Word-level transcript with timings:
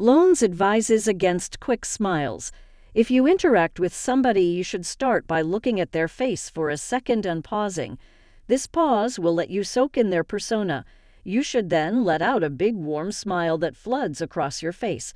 Lowndes 0.00 0.42
advises 0.42 1.06
against 1.06 1.60
quick 1.60 1.84
smiles. 1.84 2.52
If 2.94 3.10
you 3.10 3.26
interact 3.26 3.78
with 3.78 3.92
somebody, 3.92 4.44
you 4.44 4.64
should 4.64 4.86
start 4.86 5.26
by 5.26 5.42
looking 5.42 5.78
at 5.78 5.92
their 5.92 6.08
face 6.08 6.48
for 6.48 6.70
a 6.70 6.78
second 6.78 7.26
and 7.26 7.44
pausing. 7.44 7.98
This 8.46 8.66
pause 8.66 9.18
will 9.18 9.34
let 9.34 9.50
you 9.50 9.62
soak 9.62 9.98
in 9.98 10.08
their 10.08 10.24
persona. 10.24 10.86
You 11.22 11.42
should 11.42 11.68
then 11.68 12.02
let 12.02 12.22
out 12.22 12.42
a 12.42 12.48
big 12.48 12.76
warm 12.76 13.12
smile 13.12 13.58
that 13.58 13.76
floods 13.76 14.22
across 14.22 14.62
your 14.62 14.72
face. 14.72 15.12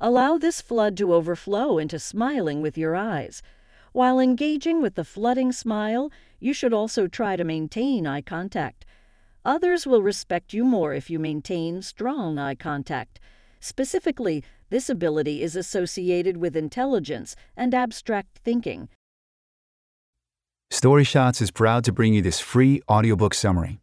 Allow 0.00 0.38
this 0.38 0.60
flood 0.60 0.96
to 0.96 1.14
overflow 1.14 1.78
into 1.78 2.00
smiling 2.00 2.60
with 2.60 2.76
your 2.76 2.96
eyes. 2.96 3.42
While 3.92 4.18
engaging 4.18 4.82
with 4.82 4.96
the 4.96 5.04
flooding 5.04 5.52
smile, 5.52 6.10
you 6.40 6.52
should 6.52 6.72
also 6.72 7.06
try 7.06 7.36
to 7.36 7.44
maintain 7.44 8.08
eye 8.08 8.22
contact. 8.22 8.84
Others 9.44 9.86
will 9.86 10.02
respect 10.02 10.52
you 10.52 10.64
more 10.64 10.94
if 10.94 11.10
you 11.10 11.20
maintain 11.20 11.80
strong 11.80 12.40
eye 12.40 12.56
contact. 12.56 13.20
Specifically, 13.60 14.44
this 14.70 14.88
ability 14.88 15.42
is 15.42 15.56
associated 15.56 16.36
with 16.36 16.56
intelligence 16.56 17.36
and 17.56 17.74
abstract 17.74 18.38
thinking. 18.44 18.88
StoryShots 20.70 21.40
is 21.40 21.50
proud 21.50 21.84
to 21.84 21.92
bring 21.92 22.12
you 22.12 22.22
this 22.22 22.40
free 22.40 22.82
audiobook 22.90 23.34
summary. 23.34 23.80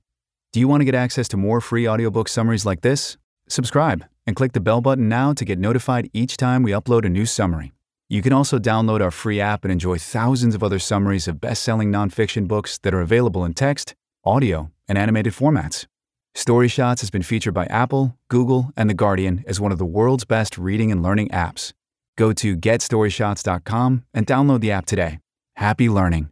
Do 0.51 0.59
you 0.59 0.67
want 0.67 0.81
to 0.81 0.85
get 0.85 0.95
access 0.95 1.27
to 1.29 1.37
more 1.37 1.61
free 1.61 1.87
audiobook 1.87 2.27
summaries 2.27 2.65
like 2.65 2.81
this? 2.81 3.17
Subscribe 3.47 4.05
and 4.27 4.35
click 4.35 4.53
the 4.53 4.59
bell 4.59 4.81
button 4.81 5.09
now 5.09 5.33
to 5.33 5.45
get 5.45 5.59
notified 5.59 6.09
each 6.13 6.37
time 6.37 6.63
we 6.63 6.71
upload 6.71 7.05
a 7.05 7.09
new 7.09 7.25
summary. 7.25 7.71
You 8.09 8.21
can 8.21 8.33
also 8.33 8.59
download 8.59 9.01
our 9.01 9.11
free 9.11 9.39
app 9.39 9.63
and 9.63 9.71
enjoy 9.71 9.97
thousands 9.97 10.55
of 10.55 10.63
other 10.63 10.79
summaries 10.79 11.27
of 11.27 11.41
best 11.41 11.63
selling 11.63 11.91
nonfiction 11.91 12.47
books 12.47 12.77
that 12.79 12.93
are 12.93 13.01
available 13.01 13.43
in 13.45 13.53
text, 13.53 13.95
audio, 14.23 14.69
and 14.87 14.97
animated 14.97 15.33
formats. 15.33 15.87
StoryShots 16.35 16.99
has 17.01 17.11
been 17.11 17.21
featured 17.21 17.53
by 17.53 17.65
Apple, 17.65 18.17
Google, 18.27 18.71
and 18.75 18.89
The 18.89 18.95
Guardian 18.95 19.43
as 19.47 19.61
one 19.61 19.71
of 19.71 19.77
the 19.77 19.85
world's 19.85 20.25
best 20.25 20.57
reading 20.57 20.91
and 20.91 21.03
learning 21.03 21.29
apps. 21.29 21.73
Go 22.17 22.33
to 22.33 22.57
getstoryshots.com 22.57 24.03
and 24.13 24.25
download 24.27 24.61
the 24.61 24.71
app 24.71 24.85
today. 24.85 25.19
Happy 25.57 25.89
learning. 25.89 26.29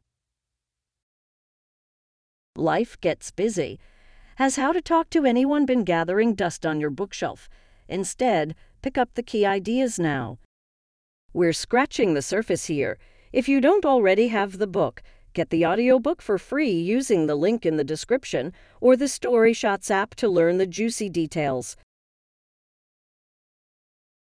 Life 2.55 2.99
gets 2.99 3.31
busy. 3.31 3.79
Has 4.35 4.55
How 4.55 4.72
to 4.72 4.81
Talk 4.81 5.09
to 5.11 5.25
Anyone 5.25 5.66
been 5.66 5.83
gathering 5.83 6.33
dust 6.33 6.66
on 6.66 6.81
your 6.81 6.89
bookshelf? 6.89 7.47
Instead, 7.88 8.55
pick 8.81 8.97
up 8.97 9.13
the 9.13 9.23
key 9.23 9.45
ideas 9.45 9.99
now. 9.99 10.39
We're 11.33 11.53
scratching 11.53 12.13
the 12.13 12.22
surface 12.22 12.66
here. 12.66 12.97
If 13.31 13.47
you 13.47 13.61
don't 13.61 13.85
already 13.85 14.29
have 14.29 14.57
the 14.57 14.67
book, 14.67 15.02
Get 15.33 15.49
the 15.49 15.65
audiobook 15.65 16.21
for 16.21 16.37
free 16.37 16.71
using 16.71 17.27
the 17.27 17.35
link 17.35 17.65
in 17.65 17.77
the 17.77 17.83
description 17.83 18.51
or 18.81 18.97
the 18.97 19.05
StoryShots 19.05 19.89
app 19.89 20.13
to 20.15 20.27
learn 20.27 20.57
the 20.57 20.67
juicy 20.67 21.09
details. 21.09 21.77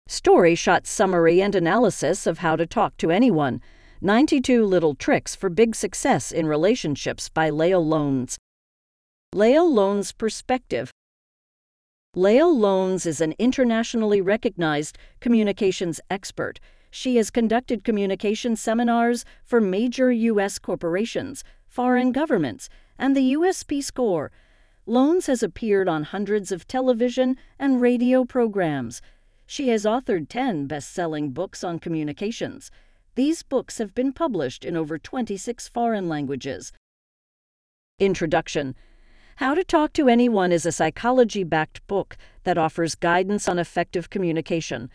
StoryShots 0.08 0.88
Summary 0.88 1.40
and 1.40 1.54
Analysis 1.54 2.26
of 2.26 2.38
How 2.38 2.56
to 2.56 2.66
Talk 2.66 2.96
to 2.98 3.10
Anyone 3.10 3.62
92 4.02 4.64
Little 4.64 4.94
Tricks 4.94 5.34
for 5.34 5.48
Big 5.48 5.74
Success 5.74 6.32
in 6.32 6.46
Relationships 6.46 7.28
by 7.28 7.48
Leil 7.48 7.84
Lowndes. 7.86 8.36
Leil 9.34 9.72
Lowndes 9.72 10.12
Perspective 10.12 10.90
Leil 12.16 12.52
Lowndes 12.52 13.06
is 13.06 13.20
an 13.20 13.34
internationally 13.38 14.20
recognized 14.20 14.98
communications 15.20 16.00
expert 16.10 16.60
she 16.91 17.16
has 17.16 17.30
conducted 17.30 17.84
communication 17.84 18.56
seminars 18.56 19.24
for 19.44 19.60
major 19.60 20.10
U.S. 20.10 20.58
corporations, 20.58 21.44
foreign 21.66 22.12
governments, 22.12 22.69
and 22.98 23.16
the 23.16 23.22
U.S. 23.38 23.62
Peace 23.62 23.91
Corps. 23.91 24.30
Lowndes 24.86 25.27
has 25.27 25.42
appeared 25.42 25.88
on 25.88 26.02
hundreds 26.02 26.50
of 26.50 26.66
television 26.66 27.36
and 27.58 27.80
radio 27.80 28.24
programs. 28.24 29.00
She 29.47 29.69
has 29.69 29.84
authored 29.84 30.28
10 30.28 30.66
best 30.66 30.92
selling 30.92 31.30
books 31.30 31.62
on 31.62 31.78
communications. 31.78 32.70
These 33.14 33.42
books 33.42 33.78
have 33.78 33.94
been 33.94 34.12
published 34.12 34.64
in 34.64 34.77
over 34.77 34.98
26 34.98 35.69
foreign 35.69 36.08
languages. 36.08 36.72
Introduction 37.98 38.75
How 39.37 39.54
to 39.54 39.62
Talk 39.62 39.93
to 39.94 40.09
Anyone 40.09 40.53
is 40.53 40.64
a 40.64 40.72
psychology 40.72 41.44
backed 41.44 41.87
book 41.87 42.16
that 42.44 42.59
offers 42.59 42.94
guidance 42.94 43.48
on 43.48 43.59
effective 43.59 44.09
communication. 44.09 44.91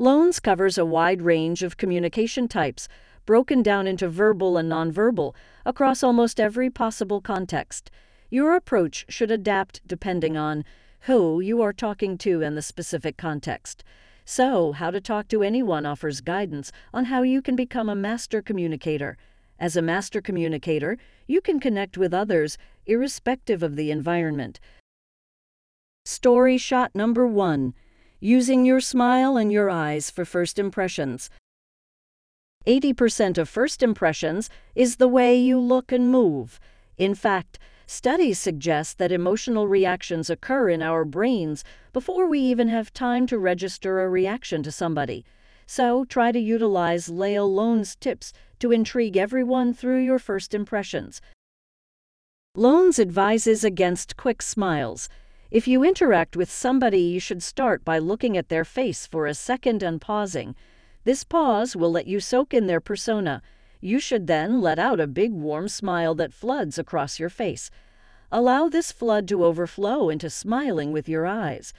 Lowndes 0.00 0.40
covers 0.40 0.78
a 0.78 0.86
wide 0.86 1.20
range 1.20 1.62
of 1.62 1.76
communication 1.76 2.48
types, 2.48 2.88
broken 3.26 3.62
down 3.62 3.86
into 3.86 4.08
verbal 4.08 4.56
and 4.56 4.72
nonverbal, 4.72 5.34
across 5.66 6.02
almost 6.02 6.40
every 6.40 6.70
possible 6.70 7.20
context. 7.20 7.90
Your 8.30 8.56
approach 8.56 9.04
should 9.10 9.30
adapt 9.30 9.86
depending 9.86 10.38
on 10.38 10.64
who 11.00 11.40
you 11.40 11.60
are 11.60 11.74
talking 11.74 12.16
to 12.16 12.42
and 12.42 12.56
the 12.56 12.62
specific 12.62 13.18
context. 13.18 13.84
So, 14.24 14.72
How 14.72 14.90
to 14.90 15.02
Talk 15.02 15.28
to 15.28 15.42
Anyone 15.42 15.84
offers 15.84 16.22
guidance 16.22 16.72
on 16.94 17.04
how 17.04 17.20
you 17.20 17.42
can 17.42 17.54
become 17.54 17.90
a 17.90 17.94
master 17.94 18.40
communicator. 18.40 19.18
As 19.58 19.76
a 19.76 19.82
master 19.82 20.22
communicator, 20.22 20.96
you 21.26 21.42
can 21.42 21.60
connect 21.60 21.98
with 21.98 22.14
others 22.14 22.56
irrespective 22.86 23.62
of 23.62 23.76
the 23.76 23.90
environment. 23.90 24.60
Story 26.06 26.56
shot 26.56 26.94
number 26.94 27.26
one 27.26 27.74
using 28.20 28.64
your 28.64 28.80
smile 28.80 29.36
and 29.36 29.50
your 29.50 29.70
eyes 29.70 30.10
for 30.10 30.24
first 30.24 30.58
impressions. 30.58 31.30
80% 32.66 33.38
of 33.38 33.48
first 33.48 33.82
impressions 33.82 34.50
is 34.74 34.96
the 34.96 35.08
way 35.08 35.34
you 35.34 35.58
look 35.58 35.90
and 35.90 36.10
move. 36.10 36.60
In 36.98 37.14
fact, 37.14 37.58
studies 37.86 38.38
suggest 38.38 38.98
that 38.98 39.10
emotional 39.10 39.66
reactions 39.66 40.28
occur 40.28 40.68
in 40.68 40.82
our 40.82 41.06
brains 41.06 41.64
before 41.94 42.28
we 42.28 42.38
even 42.38 42.68
have 42.68 42.92
time 42.92 43.26
to 43.26 43.38
register 43.38 44.00
a 44.00 44.08
reaction 44.10 44.62
to 44.62 44.70
somebody. 44.70 45.24
So 45.66 46.04
try 46.04 46.32
to 46.32 46.38
utilize 46.38 47.08
Leil 47.08 47.48
Lowndes 47.48 47.96
tips 47.96 48.34
to 48.58 48.72
intrigue 48.72 49.16
everyone 49.16 49.72
through 49.72 50.00
your 50.00 50.18
first 50.18 50.52
impressions. 50.52 51.22
Lowndes 52.54 52.98
advises 52.98 53.64
against 53.64 54.16
quick 54.16 54.42
smiles. 54.42 55.08
If 55.50 55.66
you 55.66 55.82
interact 55.82 56.36
with 56.36 56.48
somebody, 56.48 57.00
you 57.00 57.18
should 57.18 57.42
start 57.42 57.84
by 57.84 57.98
looking 57.98 58.36
at 58.36 58.50
their 58.50 58.64
face 58.64 59.04
for 59.04 59.26
a 59.26 59.34
second 59.34 59.82
and 59.82 60.00
pausing. 60.00 60.54
This 61.02 61.24
pause 61.24 61.74
will 61.74 61.90
let 61.90 62.06
you 62.06 62.20
soak 62.20 62.54
in 62.54 62.68
their 62.68 62.80
persona. 62.80 63.42
You 63.80 63.98
should 63.98 64.28
then 64.28 64.60
let 64.60 64.78
out 64.78 65.00
a 65.00 65.08
big 65.08 65.32
warm 65.32 65.66
smile 65.66 66.14
that 66.14 66.32
floods 66.32 66.78
across 66.78 67.18
your 67.18 67.30
face. 67.30 67.68
Allow 68.30 68.68
this 68.68 68.92
flood 68.92 69.26
to 69.26 69.44
overflow 69.44 70.08
into 70.08 70.30
smiling 70.30 70.92
with 70.92 71.08
your 71.08 71.26
eyes. 71.26 71.72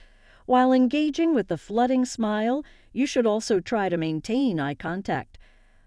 While 0.44 0.74
engaging 0.74 1.34
with 1.34 1.48
the 1.48 1.56
flooding 1.56 2.04
smile, 2.04 2.66
you 2.92 3.06
should 3.06 3.24
also 3.26 3.58
try 3.58 3.88
to 3.88 3.96
maintain 3.96 4.60
eye 4.60 4.74
contact. 4.74 5.38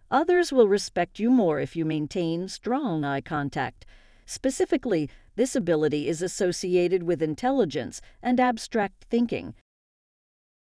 Others 0.10 0.52
will 0.52 0.68
respect 0.68 1.20
you 1.20 1.30
more 1.30 1.60
if 1.60 1.76
you 1.76 1.86
maintain 1.86 2.48
strong 2.48 3.04
eye 3.04 3.22
contact. 3.22 3.86
Specifically, 4.26 5.10
this 5.36 5.56
ability 5.56 6.08
is 6.08 6.22
associated 6.22 7.04
with 7.04 7.22
intelligence 7.22 8.02
and 8.22 8.40
abstract 8.40 9.06
thinking. 9.10 9.54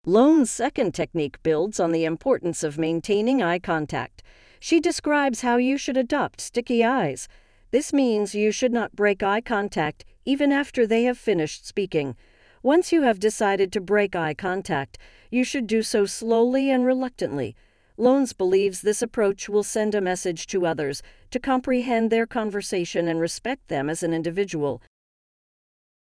Lowndes' 0.05 0.51
second 0.51 0.93
technique 0.93 1.41
builds 1.43 1.79
on 1.79 1.91
the 1.91 2.05
importance 2.05 2.63
of 2.63 2.77
maintaining 2.77 3.41
eye 3.41 3.59
contact. 3.59 4.23
She 4.59 4.79
describes 4.79 5.41
how 5.41 5.57
you 5.57 5.77
should 5.77 5.97
adopt 5.97 6.41
sticky 6.41 6.83
eyes. 6.83 7.27
This 7.71 7.91
means 7.91 8.33
you 8.33 8.51
should 8.51 8.71
not 8.71 8.95
break 8.95 9.21
eye 9.21 9.41
contact 9.41 10.05
even 10.25 10.51
after 10.51 10.87
they 10.87 11.03
have 11.03 11.17
finished 11.17 11.65
speaking. 11.67 12.15
Once 12.63 12.91
you 12.91 13.01
have 13.03 13.19
decided 13.19 13.71
to 13.71 13.81
break 13.81 14.15
eye 14.15 14.33
contact, 14.33 14.97
you 15.29 15.43
should 15.43 15.67
do 15.67 15.83
so 15.83 16.05
slowly 16.05 16.71
and 16.71 16.85
reluctantly. 16.85 17.55
Lowndes 17.99 18.31
believes 18.31 18.81
this 18.81 19.01
approach 19.01 19.49
will 19.49 19.63
send 19.63 19.95
a 19.95 20.01
message 20.01 20.45
to 20.47 20.67
others 20.67 21.01
to 21.31 21.39
comprehend 21.39 22.11
their 22.11 22.27
conversation 22.27 23.07
and 23.07 23.19
respect 23.19 23.67
them 23.69 23.89
as 23.89 24.03
an 24.03 24.13
individual. 24.13 24.83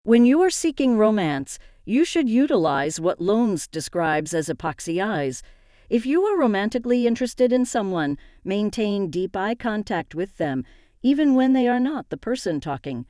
When 0.03 0.25
you 0.25 0.41
are 0.41 0.49
seeking 0.49 0.97
romance, 0.97 1.59
you 1.85 2.03
should 2.03 2.27
utilize 2.27 2.99
what 2.99 3.21
Lowndes 3.21 3.67
describes 3.67 4.33
as 4.33 4.49
epoxy 4.49 5.03
eyes. 5.03 5.43
If 5.87 6.05
you 6.05 6.23
are 6.23 6.37
romantically 6.37 7.05
interested 7.05 7.53
in 7.53 7.63
someone, 7.63 8.17
maintain 8.43 9.11
deep 9.11 9.35
eye 9.35 9.53
contact 9.53 10.16
with 10.16 10.37
them, 10.37 10.66
even 11.03 11.35
when 11.35 11.53
they 11.53 11.67
are 11.67 11.79
not 11.79 12.09
the 12.09 12.17
person 12.17 12.59
talking. 12.59 13.05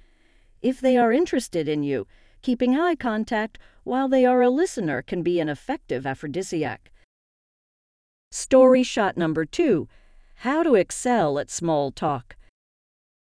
If 0.62 0.81
they 0.81 0.97
are 0.97 1.13
interested 1.13 1.69
in 1.69 1.83
you, 1.83 2.06
keeping 2.41 2.77
eye 2.77 2.95
contact 2.95 3.59
while 3.83 4.09
they 4.09 4.25
are 4.25 4.41
a 4.41 4.50
listener 4.50 5.01
can 5.01 5.24
be 5.24 5.39
an 5.39 5.50
effective 5.50 6.06
aphrodisiac. 6.06 6.91
Story 8.35 8.81
shot 8.81 9.15
number 9.15 9.45
two 9.45 9.88
How 10.38 10.63
to 10.63 10.74
excel 10.74 11.38
at 11.38 11.51
small 11.51 11.91
talk. 11.91 12.35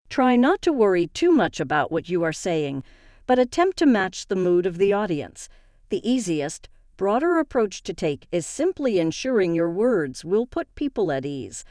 Try 0.10 0.36
not 0.36 0.64
to 0.64 0.74
worry 0.74 1.06
too 1.06 1.32
much 1.32 1.60
about 1.60 1.92
what 1.92 2.10
you 2.10 2.24
are 2.24 2.34
saying, 2.34 2.84
but 3.28 3.38
attempt 3.38 3.78
to 3.78 3.86
match 3.86 4.26
the 4.26 4.36
mood 4.36 4.66
of 4.66 4.80
the 4.80 4.94
audience. 4.94 5.48
The 5.90 6.02
easiest, 6.10 6.70
broader 6.98 7.38
approach 7.38 7.84
to 7.84 7.94
take 7.94 8.26
is 8.32 8.48
simply 8.48 8.98
ensuring 8.98 9.54
your 9.54 9.70
words 9.70 10.26
will 10.26 10.48
put 10.48 10.74
people 10.74 11.12
at 11.12 11.24
ease. 11.24 11.64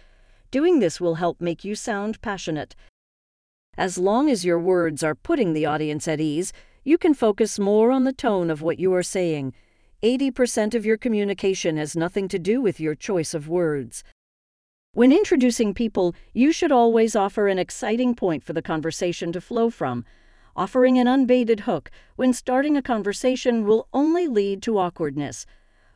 Doing 0.53 0.79
this 0.79 1.01
will 1.01 1.17
help 1.17 1.41
make 1.41 1.65
you 1.65 1.75
sound 1.75 2.23
passionate. 2.23 2.77
As 3.77 3.99
long 3.99 4.31
as 4.31 4.45
your 4.45 4.61
words 4.61 5.03
are 5.03 5.17
putting 5.17 5.55
the 5.55 5.67
audience 5.67 6.07
at 6.07 6.21
ease, 6.21 6.53
you 6.85 6.97
can 6.97 7.15
focus 7.15 7.59
more 7.59 7.91
on 7.91 8.05
the 8.05 8.13
tone 8.13 8.49
of 8.49 8.63
what 8.63 8.79
you 8.79 8.95
are 8.95 9.03
saying 9.03 9.55
80% 10.05 10.75
of 10.75 10.85
your 10.85 10.99
communication 10.99 11.79
has 11.79 11.97
nothing 11.97 12.29
to 12.29 12.39
do 12.39 12.61
with 12.61 12.79
your 12.79 12.95
choice 12.95 13.33
of 13.33 13.49
words. 13.49 14.05
When 14.93 15.11
introducing 15.11 15.73
people, 15.73 16.15
you 16.35 16.53
should 16.53 16.71
always 16.71 17.17
offer 17.17 17.49
an 17.49 17.59
exciting 17.59 18.15
point 18.15 18.45
for 18.45 18.53
the 18.53 18.61
conversation 18.61 19.33
to 19.33 19.41
flow 19.41 19.71
from. 19.71 20.05
Offering 20.55 20.99
an 20.99 21.09
unbaited 21.09 21.61
hook 21.61 21.91
when 22.17 22.35
starting 22.35 22.77
a 22.77 22.83
conversation 22.83 23.65
will 23.65 23.89
only 23.95 24.29
lead 24.29 24.61
to 24.65 24.77
awkwardness. 24.77 25.47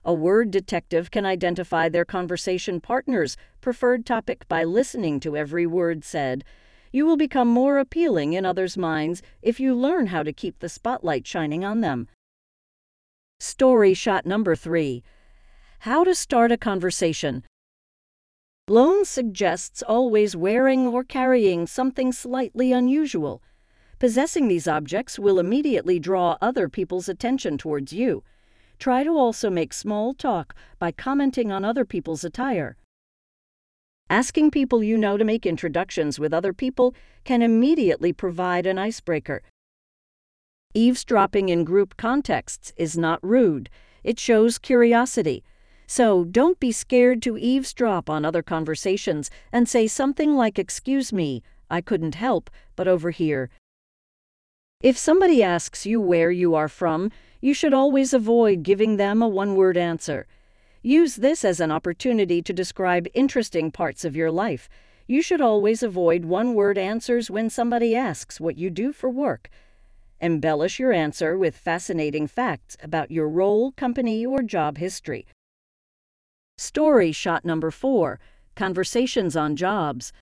A 0.07 0.15
word 0.15 0.51
detective 0.51 1.11
can 1.11 1.27
identify 1.27 1.91
their 1.91 2.07
conversation 2.07 2.81
partner's 2.81 3.37
preferred 3.61 4.07
topic 4.07 4.49
by 4.49 4.65
listening 4.65 5.21
to 5.21 5.37
every 5.37 5.67
word 5.67 6.03
said. 6.03 6.45
You 6.91 7.05
will 7.05 7.19
become 7.19 7.49
more 7.49 7.77
appealing 7.77 8.33
in 8.33 8.47
others' 8.47 8.79
minds 8.79 9.21
if 9.43 9.61
you 9.61 9.75
learn 9.75 10.07
how 10.07 10.23
to 10.23 10.33
keep 10.33 10.61
the 10.61 10.71
spotlight 10.71 11.27
shining 11.27 11.63
on 11.63 11.83
them. 11.83 12.09
Story 13.41 13.95
shot 13.95 14.27
number 14.27 14.57
three 14.57 15.05
How 15.81 16.03
to 16.03 16.13
start 16.13 16.51
a 16.51 16.57
conversation. 16.57 17.45
Lowndes 18.69 19.09
suggests 19.09 19.81
always 19.81 20.35
wearing 20.35 20.89
or 20.89 21.05
carrying 21.05 21.69
something 21.69 22.13
slightly 22.13 22.73
unusual. 22.73 23.41
Possessing 24.01 24.49
these 24.49 24.67
objects 24.67 25.21
will 25.21 25.39
immediately 25.39 26.01
draw 26.01 26.37
other 26.41 26.69
people's 26.69 27.09
attention 27.09 27.59
towards 27.59 27.93
you. 27.93 28.25
Try 28.81 29.05
to 29.05 29.17
also 29.17 29.51
make 29.51 29.73
small 29.73 30.15
talk 30.15 30.57
by 30.81 30.91
commenting 30.91 31.53
on 31.53 31.65
other 31.65 31.85
people's 31.85 32.25
attire. 32.25 32.77
Asking 34.11 34.51
people 34.51 34.83
you 34.83 34.99
know 34.99 35.17
to 35.17 35.25
make 35.25 35.47
introductions 35.47 36.19
with 36.19 36.35
other 36.35 36.53
people 36.53 36.93
can 37.23 37.43
immediately 37.43 38.13
provide 38.13 38.67
an 38.67 38.79
icebreaker. 38.79 39.43
Eavesdropping 40.75 41.49
in 41.49 41.65
group 41.65 41.97
contexts 41.97 42.73
is 42.77 42.97
not 42.97 43.19
rude, 43.23 43.71
it 44.05 44.19
shows 44.19 44.59
curiosity. 44.59 45.43
So 45.87 46.25
don't 46.25 46.61
be 46.61 46.73
scared 46.73 47.23
to 47.23 47.39
eavesdrop 47.39 48.11
on 48.11 48.25
other 48.25 48.43
conversations 48.43 49.31
and 49.51 49.67
say 49.67 49.87
something 49.87 50.37
like, 50.37 50.59
Excuse 50.59 51.13
me, 51.13 51.43
I 51.71 51.81
couldn't 51.81 52.17
help, 52.17 52.51
but 52.77 52.87
overhear. 52.87 53.49
If 54.83 54.99
somebody 54.99 55.43
asks 55.43 55.87
you 55.87 56.01
where 56.01 56.31
you 56.31 56.55
are 56.55 56.69
from, 56.69 57.11
you 57.41 57.55
should 57.55 57.73
always 57.73 58.13
avoid 58.13 58.63
giving 58.63 58.99
them 58.99 59.23
a 59.23 59.29
one 59.29 59.57
word 59.57 59.79
answer. 59.79 60.27
Use 60.83 61.17
this 61.17 61.45
as 61.45 61.61
an 61.61 61.73
opportunity 61.73 62.43
to 62.43 62.53
describe 62.53 63.09
interesting 63.15 63.71
parts 63.71 64.05
of 64.05 64.15
your 64.15 64.31
life. 64.31 64.69
You 65.07 65.23
should 65.23 65.41
always 65.41 65.83
avoid 65.83 66.27
one 66.27 66.55
word 66.55 66.77
answers 66.77 67.31
when 67.31 67.49
somebody 67.49 67.97
asks 67.97 68.39
what 68.39 68.59
you 68.59 68.69
do 68.69 68.93
for 68.93 69.09
work. 69.09 69.49
Embellish 70.21 70.81
your 70.81 70.93
answer 70.93 71.39
with 71.39 71.57
fascinating 71.57 72.27
facts 72.27 72.77
about 72.83 73.11
your 73.11 73.29
role, 73.29 73.71
company, 73.73 74.27
or 74.27 74.43
job 74.43 74.79
history. 74.79 75.27
Story 76.57 77.13
shot 77.13 77.45
number 77.45 77.71
four 77.71 78.19
Conversations 78.57 79.37
on 79.37 79.55
Jobs. 79.55 80.13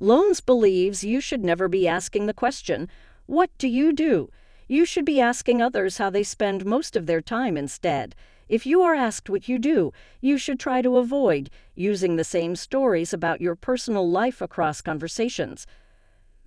Lowndes 0.00 0.40
believes 0.40 1.04
you 1.04 1.20
should 1.20 1.44
never 1.44 1.68
be 1.68 1.86
asking 1.86 2.26
the 2.26 2.34
question, 2.34 2.88
What 3.26 3.50
do 3.58 3.68
you 3.68 3.92
do? 3.92 4.30
You 4.66 4.84
should 4.84 5.04
be 5.04 5.20
asking 5.20 5.62
others 5.62 5.98
how 5.98 6.10
they 6.10 6.24
spend 6.24 6.66
most 6.66 6.96
of 6.96 7.06
their 7.06 7.20
time 7.20 7.56
instead. 7.56 8.16
If 8.48 8.66
you 8.66 8.82
are 8.82 8.94
asked 8.94 9.30
what 9.30 9.48
you 9.48 9.60
do, 9.60 9.92
you 10.20 10.36
should 10.36 10.58
try 10.58 10.82
to 10.82 10.96
avoid 10.96 11.48
using 11.76 12.16
the 12.16 12.24
same 12.24 12.56
stories 12.56 13.12
about 13.12 13.40
your 13.40 13.54
personal 13.54 14.10
life 14.10 14.42
across 14.42 14.80
conversations. 14.80 15.64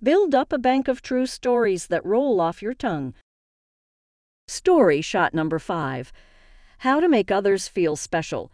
Build 0.00 0.32
up 0.32 0.52
a 0.52 0.58
bank 0.58 0.86
of 0.86 1.02
true 1.02 1.26
stories 1.26 1.88
that 1.88 2.04
roll 2.04 2.40
off 2.40 2.62
your 2.62 2.74
tongue. 2.74 3.14
Story 4.46 5.00
shot 5.00 5.34
number 5.34 5.58
five 5.58 6.12
How 6.78 7.00
to 7.00 7.08
make 7.08 7.32
others 7.32 7.66
feel 7.66 7.96
special. 7.96 8.52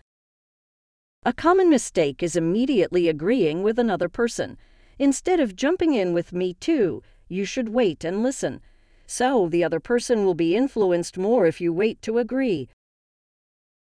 A 1.27 1.35
common 1.35 1.69
mistake 1.69 2.23
is 2.23 2.35
immediately 2.35 3.09
agreeing 3.09 3.63
with 3.63 3.79
another 3.79 4.09
person. 4.09 4.57
Instead 4.99 5.39
of 5.39 5.55
jumping 5.55 5.93
in 5.93 6.15
with 6.15 6.33
me 6.33 6.55
too, 6.55 7.03
you 7.29 7.45
should 7.45 7.69
wait 7.69 8.05
and 8.05 8.23
listen. 8.23 8.63
So 9.07 9.49
the 9.49 9.63
other 9.63 9.81
person 9.81 10.25
will 10.25 10.35
be 10.35 10.57
influenced 10.57 11.19
more 11.19 11.47
if 11.47 11.61
you 11.61 11.75
wait 11.75 12.01
to 12.03 12.17
agree. 12.17 12.71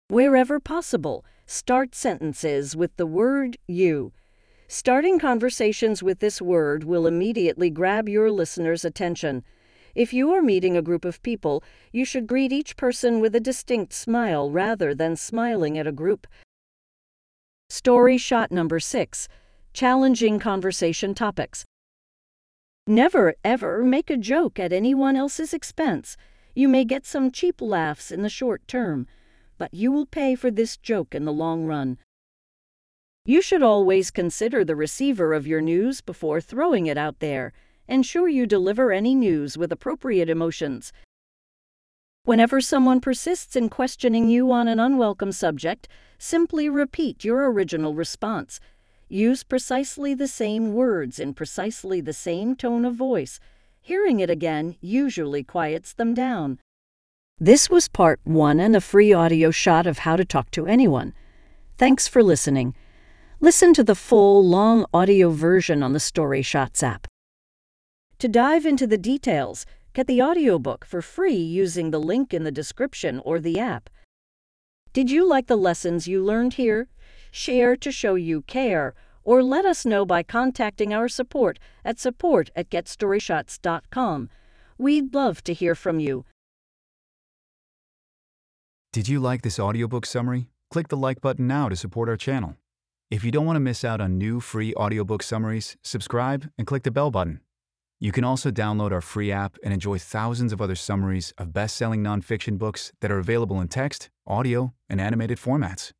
Wherever 0.09 0.61
possible, 0.61 1.27
start 1.45 1.95
sentences 1.95 2.75
with 2.75 2.97
the 2.97 3.07
word 3.07 3.59
you. 3.67 4.13
Starting 4.73 5.19
conversations 5.19 6.01
with 6.01 6.21
this 6.21 6.41
word 6.41 6.85
will 6.85 7.09
immediately 7.09 7.71
grab 7.71 8.09
your 8.09 8.31
listener's 8.31 8.85
attention. 8.85 9.43
If 9.97 10.13
you 10.13 10.31
are 10.31 10.41
meeting 10.41 10.77
a 10.77 10.81
group 10.81 11.05
of 11.05 11.21
people, 11.25 11.65
you 11.91 12.05
should 12.05 12.29
greet 12.29 12.53
each 12.53 12.77
person 12.77 13.19
with 13.19 13.35
a 13.35 13.41
distinct 13.41 13.93
smile 13.93 14.49
rather 14.49 14.95
than 14.95 15.17
smiling 15.17 15.77
at 15.77 15.89
a 15.89 15.93
group. 15.93 16.25
Story 17.69 18.17
shot 18.17 18.53
number 18.53 18.79
six 18.79 19.27
Challenging 19.73 20.39
conversation 20.39 21.15
topics. 21.15 21.65
Never, 22.87 23.35
ever 23.43 23.83
make 23.83 24.09
a 24.09 24.17
joke 24.17 24.61
at 24.61 24.73
anyone 24.73 25.17
else's 25.17 25.53
expense. 25.53 26.17
You 26.55 26.69
may 26.69 26.85
get 26.85 27.05
some 27.05 27.33
cheap 27.33 27.61
laughs 27.61 28.13
in 28.13 28.23
the 28.23 28.29
short 28.29 28.69
term, 28.69 29.09
but 29.59 29.75
you 29.75 29.91
will 29.91 30.07
pay 30.07 30.37
for 30.37 30.53
this 30.53 30.77
joke 30.77 31.13
in 31.13 31.25
the 31.25 31.33
long 31.33 31.67
run. 31.67 31.99
You 33.25 33.43
should 33.43 33.63
always 33.63 34.11
consider 34.11 34.65
the 34.65 34.77
receiver 34.77 35.35
of 35.35 35.47
your 35.47 35.61
news 35.61 36.01
before 36.01 36.41
throwing 36.41 36.87
it 36.87 36.97
out 36.97 37.19
there. 37.19 37.53
Ensure 37.87 38.29
you 38.29 38.47
deliver 38.47 38.93
any 38.93 39.15
news 39.15 39.59
with 39.59 39.71
appropriate 39.71 40.31
emotions. 40.31 40.93
Whenever 42.25 42.61
someone 42.61 43.01
persists 43.01 43.57
in 43.57 43.69
questioning 43.69 44.29
you 44.29 44.51
on 44.53 44.69
an 44.69 44.81
unwelcome 44.81 45.33
subject, 45.33 45.89
simply 46.19 46.69
repeat 46.69 47.25
your 47.25 47.51
original 47.51 47.95
response. 47.95 48.61
Use 49.09 49.43
precisely 49.43 50.15
the 50.15 50.29
same 50.29 50.73
words 50.73 51.19
in 51.19 51.35
precisely 51.35 52.01
the 52.01 52.13
same 52.13 52.55
tone 52.55 52.85
of 52.85 52.95
voice. 52.95 53.41
Hearing 53.81 54.21
it 54.21 54.31
again 54.31 54.77
usually 54.81 55.43
quiets 55.43 55.93
them 55.93 56.15
down. 56.15 56.59
This 57.39 57.69
was 57.69 57.89
part 57.89 58.21
one 58.25 58.61
and 58.61 58.77
a 58.77 58.81
free 58.81 59.13
audio 59.13 59.51
shot 59.51 59.87
of 59.87 59.99
how 59.99 60.17
to 60.17 60.25
talk 60.25 60.51
to 60.53 60.67
anyone. 60.67 61.13
Thanks 61.77 62.07
for 62.07 62.23
listening. 62.23 62.75
Listen 63.43 63.73
to 63.73 63.83
the 63.83 63.95
full, 63.95 64.47
long 64.47 64.85
audio 64.93 65.31
version 65.31 65.83
on 65.83 65.95
the 65.95 65.99
Story 65.99 66.43
Shots 66.43 66.83
app. 66.83 67.07
To 68.19 68.29
dive 68.29 68.67
into 68.67 68.87
the 68.87 68.99
details, 68.99 69.65
get 69.95 70.07
the 70.07 70.21
audiobook 70.21 70.85
for 70.85 71.01
free 71.01 71.41
using 71.41 71.91
the 71.91 71.99
link 71.99 72.35
in 72.35 72.45
the 72.45 72.53
description 72.53 73.19
or 73.25 73.41
the 73.41 73.59
app. 73.59 73.89
Did 74.93 75.11
you 75.11 75.27
like 75.27 75.47
the 75.47 75.57
lessons 75.57 76.07
you 76.07 76.23
learned 76.23 76.55
here? 76.55 76.89
Share 77.31 77.77
to 77.77 77.91
show 77.91 78.15
you 78.15 78.43
care, 78.43 78.93
or 79.25 79.43
let 79.43 79.65
us 79.65 79.87
know 79.87 80.05
by 80.05 80.23
contacting 80.23 80.93
our 80.93 81.09
support 81.09 81.59
at 81.83 81.99
support 81.99 82.51
at 82.55 82.69
getstoryshots.com. 82.69 84.29
We'd 84.77 85.15
love 85.15 85.43
to 85.45 85.55
hear 85.55 85.75
from 85.75 85.99
you. 85.99 86.27
Did 88.93 89.09
you 89.09 89.19
like 89.19 89.41
this 89.41 89.59
audiobook 89.59 90.05
summary? 90.05 90.51
Click 90.71 90.89
the 90.89 90.99
like 90.99 91.23
button 91.23 91.47
now 91.47 91.71
to 91.71 91.77
support 91.77 92.11
our 92.11 92.19
channel. 92.19 92.57
If 93.11 93.25
you 93.25 93.33
don't 93.33 93.45
want 93.45 93.57
to 93.57 93.61
miss 93.61 93.85
out 93.85 94.01
on 94.01 94.19
new 94.19 94.39
free 94.39 94.73
audiobook 94.75 95.25
summaries, 95.25 95.77
subscribe 95.83 96.49
and 96.57 96.65
click 96.65 96.85
the 96.85 96.93
bell 96.93 97.11
button. 97.11 97.41
You 97.99 98.13
can 98.13 98.23
also 98.23 98.53
download 98.53 98.93
our 98.93 99.01
free 99.01 99.33
app 99.33 99.59
and 99.65 99.75
enjoy 99.75 99.99
thousands 99.99 100.53
of 100.53 100.63
other 100.63 100.77
summaries 100.77 101.35
of 101.37 101.53
best 101.53 101.75
selling 101.75 102.05
nonfiction 102.05 102.57
books 102.57 102.93
that 103.01 103.11
are 103.11 103.19
available 103.19 103.61
in 103.61 103.67
text, 103.67 104.11
audio, 104.29 104.75
and 104.89 105.01
animated 105.01 105.39
formats. 105.39 105.91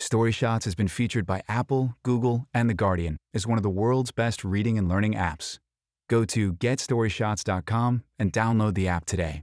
Story 0.00 0.32
Shots 0.32 0.64
has 0.64 0.74
been 0.74 0.88
featured 0.88 1.26
by 1.26 1.42
Apple, 1.48 1.96
Google, 2.02 2.46
and 2.54 2.68
The 2.70 2.74
Guardian 2.74 3.18
as 3.34 3.46
one 3.46 3.58
of 3.58 3.62
the 3.62 3.68
world's 3.68 4.10
best 4.10 4.42
reading 4.42 4.78
and 4.78 4.88
learning 4.88 5.12
apps. 5.12 5.58
Go 6.08 6.24
to 6.24 6.54
getstoryshots.com 6.54 8.04
and 8.18 8.32
download 8.32 8.72
the 8.72 8.88
app 8.88 9.04
today. 9.04 9.42